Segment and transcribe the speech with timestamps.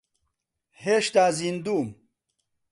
[0.83, 1.89] هێشتا زیندووم.